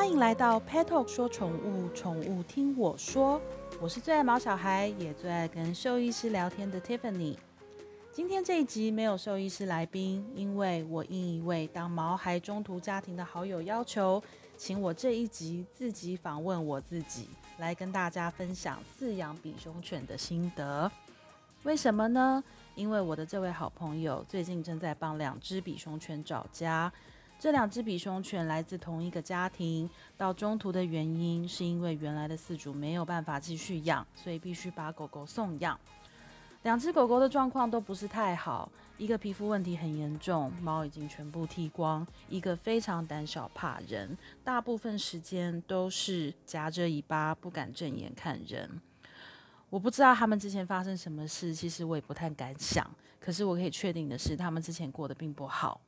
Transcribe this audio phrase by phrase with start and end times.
[0.00, 3.38] 欢迎来到 Pet Talk 说宠物，宠物听我说。
[3.78, 7.36] 我是最爱毛小孩，也最爱跟兽医师聊天的 Tiffany。
[8.10, 14.22] 今天这一集没有兽医师来宾，因为我应一位当毛孩中途家庭的好友要求，
[14.56, 20.90] 请我这一集自己访问我自己，来跟大家分享饲养比熊犬的心得。
[21.64, 22.42] 为什么呢？
[22.74, 26.90] 因为我的这位好朋友最近正在帮两只比熊犬找家。
[27.40, 35.80] 这两只比熊犬来自同一个家庭，到中途的原因是因为原来的饲主没有办法继续养，所以必须把狗狗送养。
[36.64, 48.70] 两只狗狗的状况都不是太好，一个皮肤问题很严重，毛已经全部剃光；一个非常胆小怕人，大部分时间都是夹着尾巴不敢正眼看人。
[49.70, 52.86] 我不知道他们之前发生什么事，其实我也不太敢想。
[53.18, 55.80] 可是我可以确定的是，他们之前过得并不好。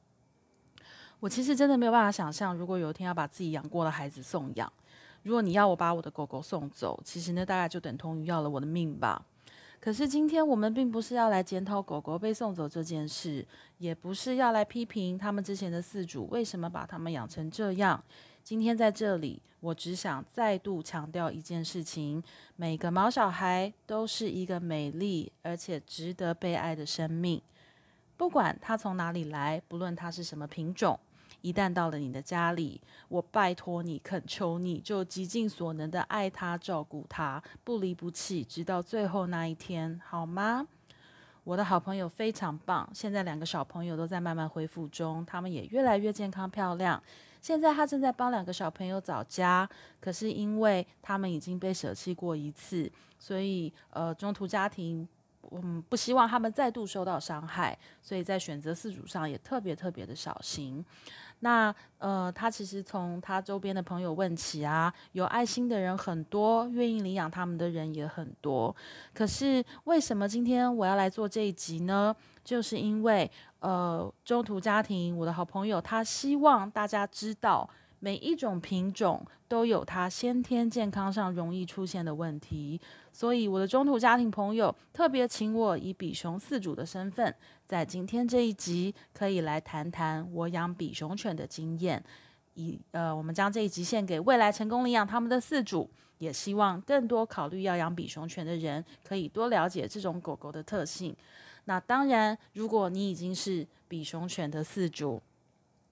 [1.22, 4.70] 我其实真的没有办法想象，如果有一天要把自己养过的孩子送养，
[5.22, 9.24] 如果你要我把我的狗狗送走，其实那大概就等同于要了我的命吧。
[9.78, 13.46] 可是今天我们并不是要来检讨狗狗被送走这件事，
[13.78, 18.02] 也不是要来批评他们之前的饲主为什么把他们养成这样。
[18.42, 22.20] 今天在这里，我只想再度强调一件事情：
[22.56, 27.40] 每个毛小孩都是一个美丽而且值得被爱的生命，
[28.16, 30.98] 不管它从哪里来，不论它是什么品种。
[31.42, 40.66] 一旦到了你的家里，我拜托你、恳求你，就极尽所能的爱他、照顾他，不离不弃，直到最后那一天，好吗？
[41.44, 47.02] 我的好朋友非常棒，现在两个小朋友都在慢慢恢复中，他们也越来越健康漂亮。
[47.40, 49.68] 现在他正在帮两个小朋友找家，
[50.00, 55.06] 可是因为他们已经被舍弃过一次，所以呃，中途家庭。
[55.50, 60.82] 嗯，不希望他们再度受到伤害，所以在选择饲主上也特别特别的小心。
[61.44, 68.74] 那呃，他其实从他周边的朋友问起啊，有爱心的人很多，愿意领养他们的人也很多。
[69.12, 72.14] 可是为什么今天我要来做这一集呢？
[72.44, 77.68] 就是因为呃，中途家庭，我的好朋友他希望大家知道。
[78.04, 82.80] 每一种品种都有它先天健康上容易出现的问题，
[83.12, 87.32] 所以我的中途家庭朋友特别请我以比熊饲主的身份，
[87.64, 92.02] 在今天这一集可以来谈谈我养比熊犬的经验。
[92.54, 95.88] 以呃，我们将这一集献给未来成功领养他们的饲主，
[96.18, 101.14] 也希望更多考虑要养比熊犬的人可以多了解这种狗狗的特性。
[101.66, 105.22] 那当然，如果你已经是比熊犬的饲主，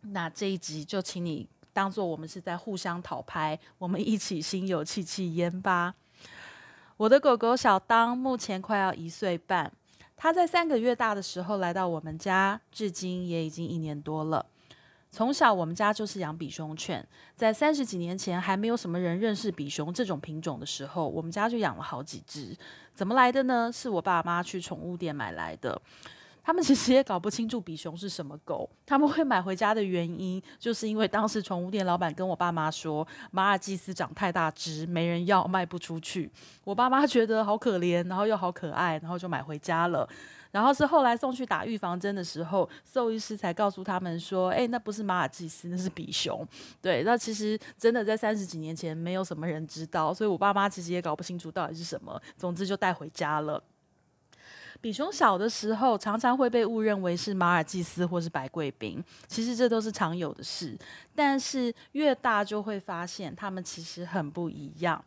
[0.01, 1.49] 那这一集就请你。
[1.73, 5.95] 当做我们是在互相讨拍，我们一起心有戚戚焉吧。
[6.97, 9.73] 我的狗狗小当目前快要一岁半，
[10.17, 14.45] 它在三个月大的时候来到我们家，至今也已经一年多了。
[15.13, 17.05] 从小我们家就是养比熊犬，
[17.35, 22.57] 在三十几年前还没有什么人认识比熊这种品种的时候，我们家就养了好几只。
[22.95, 23.73] 怎么来的呢？
[23.73, 25.81] 是我爸妈去宠物店买来的。
[26.43, 36.31] 他们其实也搞不清楚比熊是什么狗，他们会买回家的原因，就是因为当时宠物店老板跟我爸妈说，马尔济斯长太大只，没人要，卖不出去。
[36.65, 40.09] 我爸妈觉得好可怜，然后又好可爱，然后就买回家了。
[40.51, 46.45] 然后是后来送去打预防针的时候，兽医师才告诉他们说，哎，那不是马尔济斯，那是比熊。
[46.83, 52.21] 对，那其实真的在三十几年前，没有什么人知道，所以我爸妈其实也搞不清楚到底是什么。
[52.37, 53.63] 总之就带回家了。
[54.81, 60.77] 比熊小的时候，常常会被误认为是马尔济斯或是白贵宾，其实这都是常有的事。
[61.15, 65.05] 但是越大就会发现，它们其实很不一样。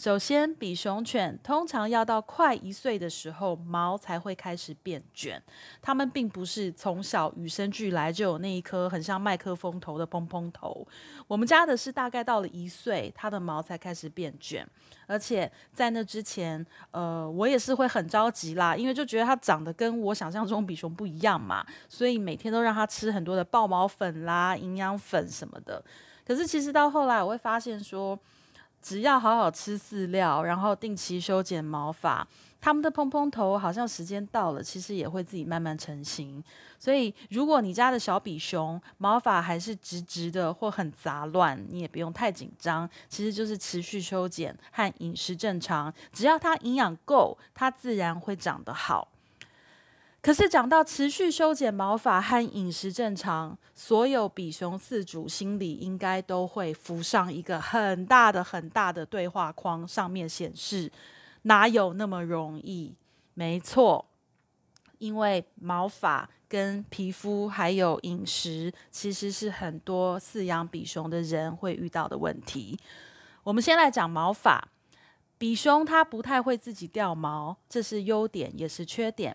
[0.00, 5.42] 首先，比熊犬通常要到快一岁的时候，毛才会开始变卷。
[5.82, 10.88] 它们并不是从小与生俱来就有那一颗很像麦克风头的蓬蓬头。
[11.28, 14.66] 我们家的是大概到了一岁，它的毛才开始变卷。
[15.06, 25.84] 而且在那之前，呃，我也是会很着急啦，因为就觉得它长得跟我想象中比熊不一样嘛，所以每天都让它吃很多的爆毛粉啦、营养粉什么的。
[26.26, 28.18] 可是其实到后来，我会发现说。
[28.82, 32.26] 只要好好吃饲料，然后定期修剪毛发，
[32.60, 36.42] 它们的蓬蓬头好像时间到了，其实也会自己慢慢成型。
[36.78, 49.08] 所以，如果你家的小比熊毛发还是直直的或很杂乱，你也不用太紧张，其实就是持续修剪和饮食正常，只要它营养够，它自然会长得好。
[50.22, 60.92] 可是讲到持续修剪毛发和饮食正常，所有比熊饲主心里应该都会浮上一个很大的、很大的对话框，上面显示
[61.42, 62.94] 哪有那么容易？
[63.32, 64.10] 没错，
[64.98, 72.78] 因为毛发跟皮肤还有饮食，其实是很多饲养比熊的人会遇到的问题。
[73.42, 74.68] 我们先来讲毛发，
[75.38, 79.34] 比熊它不太会自己掉毛，这是优点也是缺点。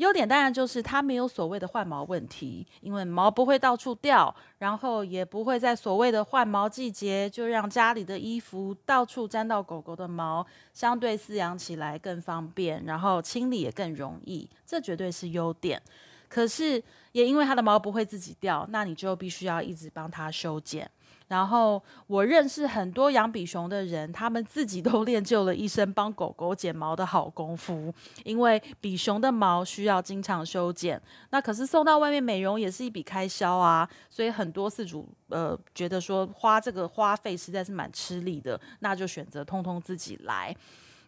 [0.00, 15.80] 优点当然就是它没有所谓的换毛问题，因为毛不会到处掉，然后也不会在所谓的换毛季节就让家里的衣服到处沾到狗狗的毛，相对饲养起来更方便，然后清理也更容易，这绝对是优点。
[16.30, 16.82] 可是
[17.12, 20.90] 也因为它的毛不会自己掉，那你就必须要一直帮它修剪。
[21.30, 27.94] 然后我认识很多养比熊的人，他们自己都练就了一身帮狗狗剪毛的好功夫。
[28.24, 31.00] 因为比熊的毛需要经常修剪，
[31.30, 33.88] 那可是送到外面美容也是一笔开销啊。
[34.10, 40.52] 所以很多饲主呃觉得说花这个花费实在是蛮吃力的，那就选择通通自己来。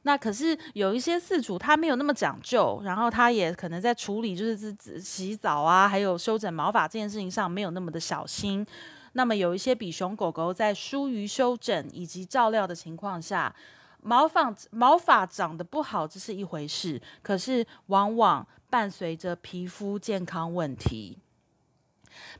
[0.04, 8.64] 那可是有一些饲主他没有那么讲究，然后他也可能在处理就是洗澡啊，还有修整毛发这件事情上没有那么的小心。
[9.12, 13.54] 那么有一些比熊狗狗在疏于修整以及照料的情况下，
[14.02, 17.00] 毛发毛发长得不好，这是一回事。
[17.22, 21.18] 可是往往伴随着皮肤健康问题。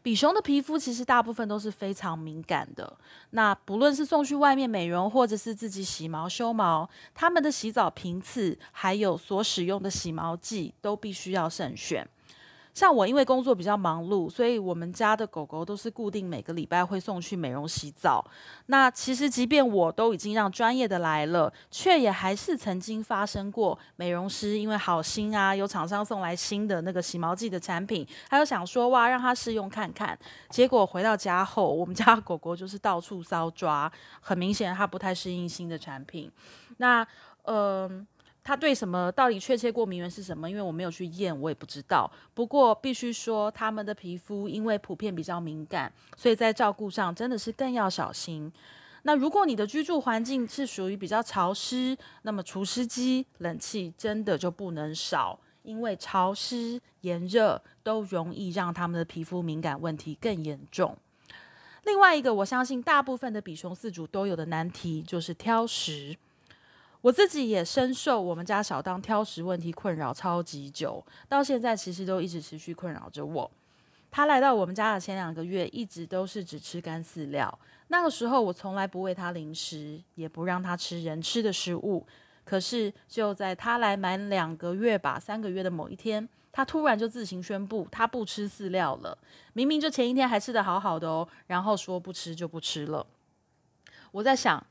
[0.03, 2.99] 比熊的皮肤其实大部分都是非常敏感的。
[3.31, 12.07] 那不论是送去外面美容，或者是自己洗毛修毛，他们的洗澡频次还有所使用的洗毛剂，都必须要慎选。
[12.75, 18.25] 像我因为工作比较忙碌，所以我们家的狗狗都是固定每个礼拜会送去美容洗澡。
[18.67, 30.19] 那其实即便我都已经让专业的来了，却也还是曾经发生过美容师因为好心啊，有厂商送来新的那个洗毛剂的产品，还有想说哇让他试用看看，
[30.49, 36.31] 结果回到家后，我们家狗狗就是到处搔抓，很明显它不太适应新的产品。
[36.79, 37.07] 那
[37.45, 38.07] 嗯。
[38.44, 40.50] 他对什么到底确切过敏源是什么？
[40.50, 42.11] 因为我没有去验，我也不知道。
[42.35, 48.53] 不过必须说，他们的皮肤因为普遍比较敏感，所以在照顾上真的是更要小心。
[49.05, 60.97] 那如果你的居住环境是属于比较潮湿，那么除湿机、冷气真的就不能少，因为潮湿、炎热都容易让他们的皮肤敏感问题更严重。
[61.85, 66.17] 另外一个，我相信大部分的比熊饲主都有的难题就是挑食。
[67.03, 73.51] 我自己也深受我们家小当挑食问题困扰超级久，到现在其实都一直持续困扰着我。
[74.09, 77.59] 他来到我们家的前两个月，一直都是只吃干饲料。
[77.89, 82.07] 那个时候我从来不喂他零食，也不让他吃人吃的食物。
[82.45, 89.19] 可是就在他来满两个月吧，三个月的某一天，他突然就自行宣布他不吃饲料了。
[89.55, 93.05] 明明就前一天还吃得好好的哦，然后说不吃就不吃了。
[94.13, 94.65] 我在想。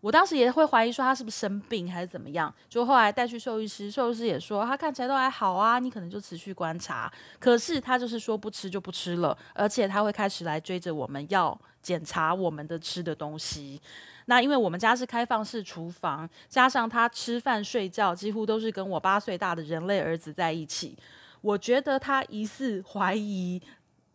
[0.00, 7.12] 我当时也会怀疑说他是不是生病还是怎么样，就后来带去兽医师，兽医师也说他看起来都还好啊，你可能就持续观察。
[7.38, 13.80] 可是他就是说不吃就不吃了，而且他会开始来追着我们要检查我们的吃的东西。
[14.26, 20.96] 那因为我们家是开放式厨房，加上他吃饭睡觉几乎都是跟我八岁大的人类儿子在一起，
[21.40, 23.62] 我觉得他疑似怀疑。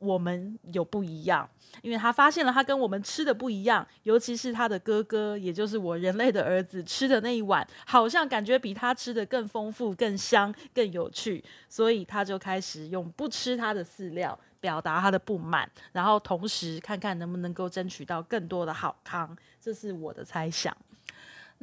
[0.01, 1.47] 我们有不一样，
[1.83, 20.75] 因为他发现了他跟我们吃的不一样，尤其是他的哥哥，也就是我人类的儿子吃的那一碗，好像感觉比他吃的更丰富、更香、更有趣，所以他就开始用不吃他的饲料表达他的不满，然后同时看看能不能够争取到更多的好康，这是我的猜想。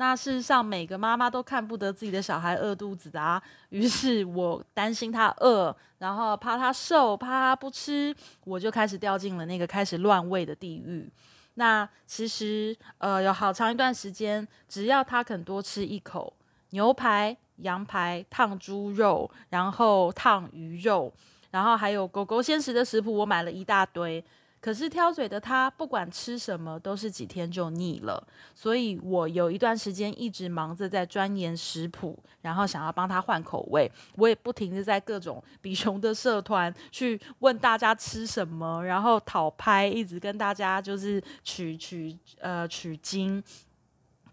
[0.00, 3.42] 那事实上，每个妈妈都看不得自己的小孩饿肚子的啊。
[3.70, 8.14] 于是我担心他饿，然后怕他瘦，怕他不吃，
[8.44, 11.10] 我就开始掉进了那个开始乱喂的地狱。
[11.54, 16.32] 那其实，呃，有好长一段时间，只要他肯多吃一口
[16.70, 21.12] 牛排、羊排、烫猪肉，然后烫鱼肉，
[21.50, 24.24] 然后还有狗狗鲜食的食谱，我买了一大堆。
[24.60, 33.90] 可是挑嘴的他，不管吃什么都是几天就腻了，所以我有一段时间一直忙着在钻研食谱，然后想要帮他换口味。
[34.16, 43.42] 我也不停的在各种比熊的社团去问大家吃什么，然后讨拍，一直跟大家就是取取呃取经。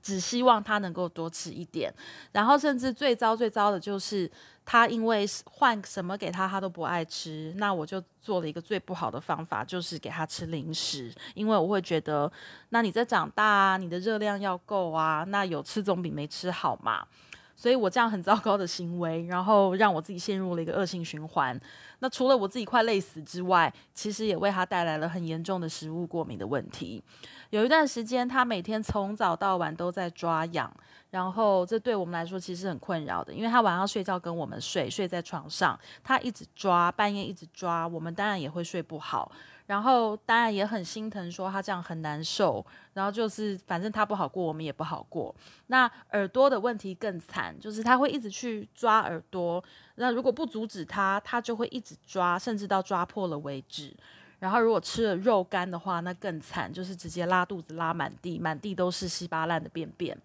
[0.05, 1.91] 只希望他能够多吃一点，
[2.31, 4.29] 然后甚至最糟最糟的就是
[4.63, 12.31] 他因为换什么给他他都不爱吃，那我就做了一个最不好的方法，就是给他吃零食，因为我会觉得，
[12.69, 17.07] 那你在长大啊，你的热量要够啊，那有吃总比没吃好嘛。
[17.55, 21.59] 所以我这样很糟糕的行为，然后让我自己陷入了一个恶性循环。
[21.99, 27.01] 那除了我自己快累死之外，其实也为他带来了很严重的食物过敏的问题。
[27.51, 30.71] 有一段时间，他每天从早到晚都在抓痒，
[31.11, 39.31] 然后这对我们来说其实很困扰的，因为他晚上睡觉跟我们睡，睡在床上，他一直抓，半夜一直抓，我们当然也会睡不好。
[39.67, 42.65] 然后当然也很心疼，说他这样很难受。
[42.93, 45.33] 然后就是反正他不好过，我们也不好过。
[45.67, 49.63] 那耳朵的问题更惨，就是他会一直去抓耳朵。
[49.95, 53.93] 那如果不阻止他，他就会一直抓，甚至到抓破了为止。
[54.39, 60.15] 然后如果吃了肉干的话，那更惨，就是直接拉肚子，拉满地，满地都是稀巴烂的便便。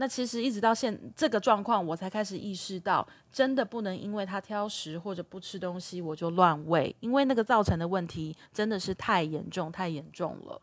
[0.00, 10.62] 那其实一直到现这个状况，我才开始意识到，真的不能因为他挑食或者不吃东西，我就乱喂，因为那个造成的问题真的是太严重，太严重了。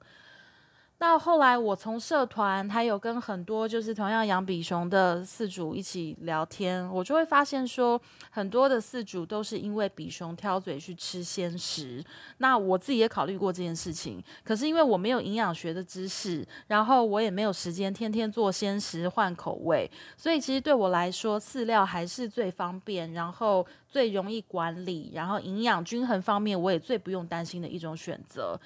[0.98, 8.00] 到后来，我从社团还有跟很多就是同样养比熊的饲主一起聊天，我就会发现说，
[8.32, 12.04] 很多的饲主都是因为比熊挑嘴去吃鲜食。
[12.38, 28.58] 那我自己也考虑过这件事情，可是因为我没有营养学的知识，然后我也没有时间天天做鲜食换口味，所以其实对我来说，饲料还是最方便，然后最容易管理，然后营养均衡方面我也最不用担心的一种选择。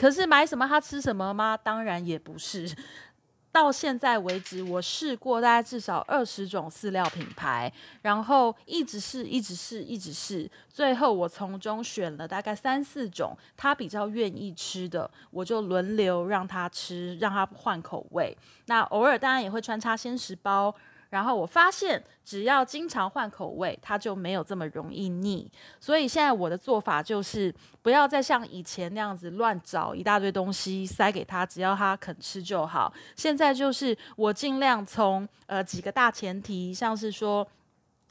[0.00, 1.58] 可是买什么他吃什么吗？
[1.62, 2.74] 当然也不是。
[3.52, 18.34] 到现在为止，我试过大概至少二十种饲料品牌，然后一直试，一直试，一直试，最后我从中选了大概三四种他比较愿意吃的，我就轮流让他吃，让他换口味。
[18.66, 20.74] 那偶尔当然也会穿插鲜食包。
[21.10, 25.50] 然后我发现，只要经常换口味，它就没有这么容易腻。
[25.78, 32.92] 所以现在我的做法就是，不要再像以前那样子乱找一大堆东西塞给他，只要他肯吃就好。
[33.14, 37.46] 现在就是我尽量从呃几个大前提，像是说。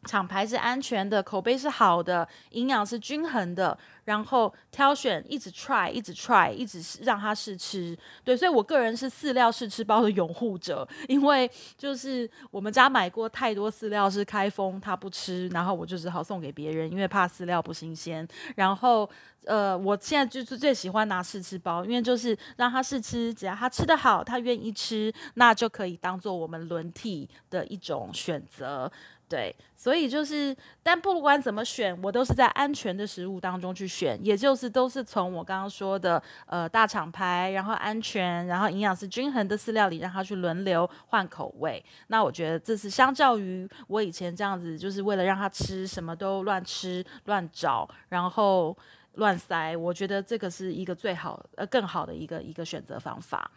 [0.05, 7.97] 厂牌是安全的，口碑是好的，营养是均衡的，然后挑选一直 try，一直 try，一直让他试吃。
[8.23, 18.25] 对，所以我个人是饲料试吃包的拥护者，因为就是我们家买过太多饲料是开封他不吃，然后我就只好送给别人，因为怕饲料不新鲜。
[18.55, 19.09] 然后
[19.45, 28.89] 呃，我现在就是最喜欢拿试吃包，因为就是让他试吃，只要他吃得好，他愿意吃，那就可以当做我们轮替的一种选择。
[29.29, 41.85] 对，所以就是，但不管怎么选，我都是在安全的食物当中去选，也就是都是从我刚刚说的，呃，大厂牌，然后安全，然后营养是均衡的饲料里，让它去轮流换口味。
[42.07, 48.75] 那我觉得这是相较于我以前这样子，就是为了让它吃什么都乱吃乱找，然后
[49.13, 53.51] 乱塞，我觉得这个是一个最好呃更好的一个一个选择方法。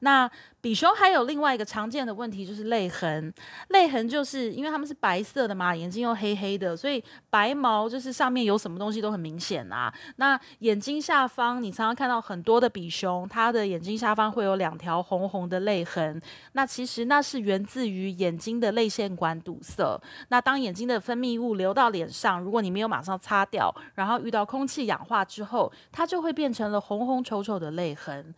[0.00, 3.32] 那比熊还有另外一个常见的问题，就是泪痕。
[3.68, 9.92] 泪痕就是因为它们是白色的嘛，眼睛又黑黑的，所以白毛就是上面有什么东西都很明显啊。
[10.16, 16.20] 那眼睛下方，你常常看到很多的比熊，它的眼睛下方会有两条红红的泪痕。
[16.52, 20.00] 那其实那是源自于眼睛的泪腺管堵塞。
[20.28, 28.34] 那当眼睛的分泌物流到脸上，如果你没有马上擦掉，然后遇到空气氧化之后，它就会变成了红红丑丑的泪痕。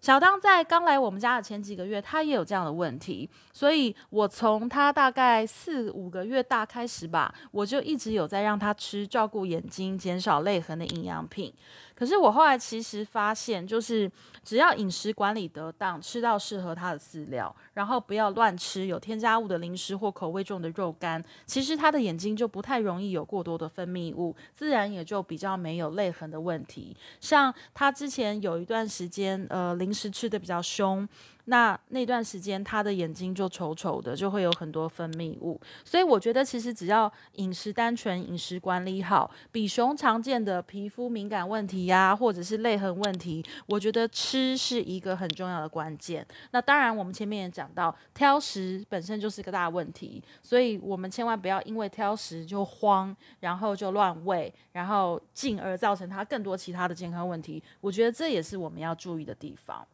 [0.00, 11.52] 小当在刚来我们家的前几个月，他也有这样的问题，所以我从他大概四五个月大开始吧，我就一直有在让他吃照顾眼睛、减少泪痕的营养品。
[11.96, 14.10] 可是我后来其实发现，就是
[14.44, 26.94] 只要饮食管理得当，吃到适合他的饲料，然后不要乱吃有添加物的零食或口味重的肉干，其实他的眼睛就不太容易有过多的分泌物，自然也就比较没有泪痕的问题。
[27.18, 31.08] 像他之前有一段时间，呃，零食吃的比较凶。
[31.46, 35.60] 那那段时间，他的眼睛就丑丑的，就会有很多分泌物。
[35.84, 46.26] 所以我觉得，其实只要饮食单纯，饮食管理好，比熊常见的皮肤敏感问题呀，或者是泪痕问题，我觉得吃是一个很重要的关键。
[46.50, 57.62] 那当然，我们前面也讲到，挑食本身就是个大问题，所以我们千万不要因为挑食就慌，然后就乱喂，然后进而造成它更多其他的健康问题。
[57.80, 59.86] 我觉得这也是我们要注意的地方。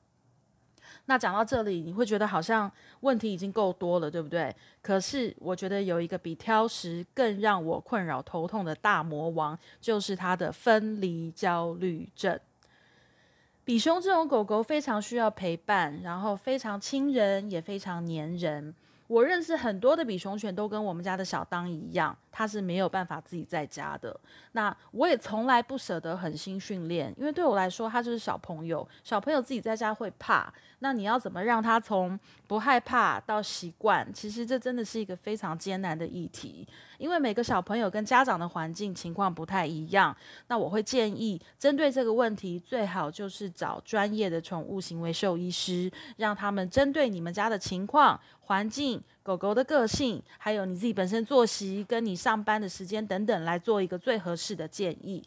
[1.06, 4.54] 那讲到这里，你会觉得好像问题已经够多了，对不对？
[4.80, 12.38] 可是我觉得有一个比挑食更让我困扰头痛的大魔王，就是它的分离焦虑症。
[13.64, 18.74] 比熊这种狗狗非常需要陪伴，然后非常亲人，也非常黏人。
[19.06, 24.18] 我认识很多的比熊犬，都跟我们家的小当一样，他是没有办法自己在家的。
[24.52, 30.52] 那我也从来不舍得狠心训练，因为对我来说，他就是小朋友，小朋友自己在家会怕。
[30.80, 34.12] 那你要怎么让他从不害怕到习惯？
[34.12, 36.66] 其实这真的是一个非常艰难的议题，
[36.98, 40.14] 因为每个小朋友跟家长的环境情况不太一样。
[40.48, 55.22] 那我会建议，针对这个问题，最好就是找专业的宠物行为兽医师，让他们针对你们家的情况、环境、狗狗的个性，还有你自己本身作息、跟你上班的时间等等，来做一个最合适的建议。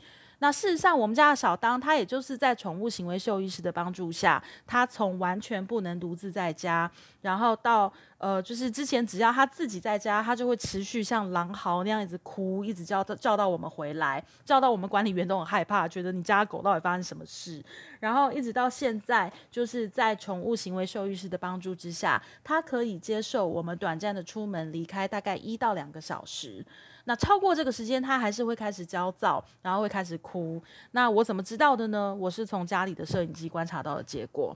[0.45, 6.89] 那事实上，我们家的小当，他也就是在宠物行为兽医师的帮助下，他从完全不能独自在家，
[7.23, 17.59] 然后到呃，就是之前只要他自己在家，他就会持续像狼嚎那样一直哭，一直叫到叫到我们回来，叫到我们管理员都很害怕，觉得你家狗到底发生什么事。
[17.99, 26.63] 然后一直到现在，就是在宠物行为兽医师的帮助之下，他可以接受我们短暂的出门离开，大概一到两个小时。
[27.05, 30.61] 那超过这个时间，他还是会开始焦躁，然后会开始哭。
[30.91, 32.13] 那我怎么知道的呢？
[32.13, 34.55] 我是从家里的摄影机观察到的结果。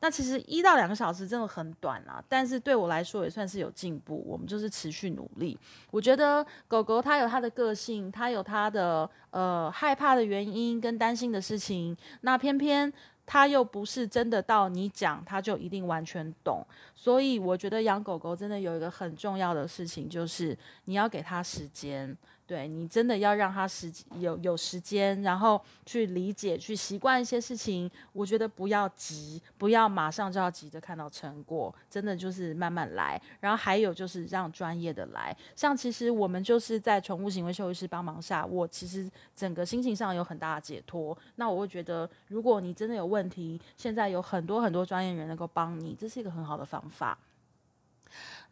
[0.00, 4.24] 那其实一到两个小时真的很短啊，但是对我来说也算是有进步。
[4.26, 5.58] 我们就是持续努力。
[5.90, 11.96] 我觉得狗狗它有它的个性，它有它的呃害怕的原因跟担心的事情。
[12.20, 12.92] 那偏偏。
[13.30, 16.66] 他又不是真的到你讲，他就一定完全懂。
[16.96, 20.56] 所以我觉得养狗狗真的有一个很重要的事情，就是
[20.86, 22.16] 你要给他时间。
[22.48, 27.88] 对你真的要让他时有有时间，然后去理解、去习惯一些事情。
[28.14, 33.20] 我觉得不要急，不要马上就要急着看到成果，真的就是慢慢来。
[33.40, 41.16] 然后还有就是让专业的来，像其实我们就是在宠物行为兽医师帮忙下，我其实整个心情上有很大的解脱。
[41.34, 47.18] 那我会觉得，如果你真的有问题，现在有很多很多专业人能够帮你，这是一个很好的方法。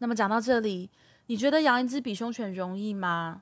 [0.00, 0.90] 那么讲到这里，
[1.28, 3.40] 你觉得养一只比熊犬容易吗？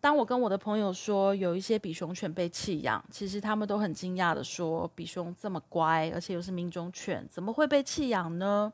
[0.00, 8.72] 当我跟我的朋友说有一些比熊犬被弃养，其实他们都很惊讶的说：“比熊这么乖，而且又是名种犬，怎么会被弃养呢？”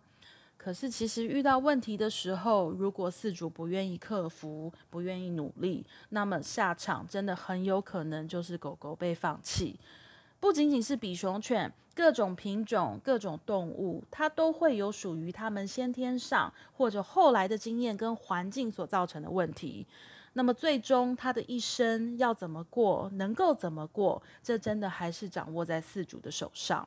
[0.57, 9.79] 可是其实遇到问题的时候，如果饲主不愿意克服、不愿意努力，那么下场真的很有可能就是狗狗被放弃。
[10.39, 19.87] 不仅仅是比熊犬，各种品种、各种动物，它都会有属于它们先天上或者后来的经验跟环境所造成的问题。
[20.35, 26.87] 那么最终它的一生要怎么过，能够怎么过，这真的还是掌握在饲主的手上。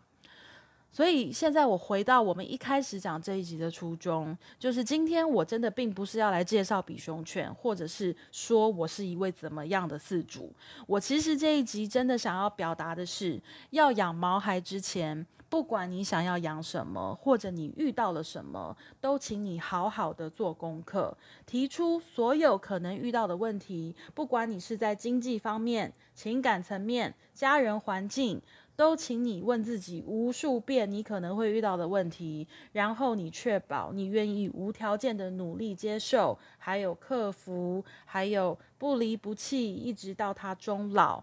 [0.91, 10.51] 所以现在我回到我们一开始讲这一集的初衷，就是今天我真的并不是要来介绍比熊犬，或者是说我是一位怎么样的饲主。
[10.87, 15.25] 我其实这一集真的想要表达的是，要养毛孩之前。
[15.49, 23.95] 不管你想要养什么，或者你遇到了什么，都请你好好的做功课，提出所有可能遇到的问题。
[24.13, 28.39] 不管你是在经济方面、情感层面、家人环境，
[28.79, 41.21] 都请你问自己无数遍你可能会遇到的问题，然后你确保你愿意无条件的努力接受，还有克服，还有不离不弃，一直到他终老。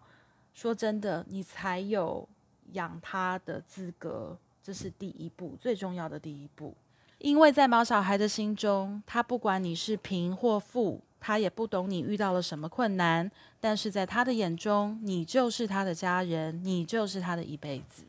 [0.52, 2.28] 说真的，你才有。
[2.72, 6.74] 养他的资格，这是第一步，最重要的第一步。
[7.18, 18.04] 因为在毛小孩的心中，他不管你是贫或富，他也不懂你遇到了什么困难，但是在他的眼中，你就是他的家人，你就是他的一辈子。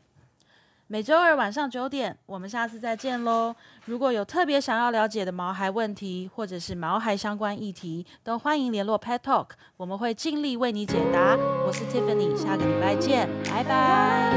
[0.90, 3.54] 每周二晚上九点，我们下次再见喽！
[3.84, 11.36] 如果有特别想要了解的毛孩问题，或者是毛孩相关议题，都欢迎联络 Pet Talk，我们会尽力为你解答。
[11.66, 14.32] 我是 Tiffany，下个礼拜见，拜拜。